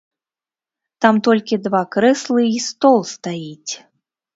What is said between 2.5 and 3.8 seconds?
й стол стаіць.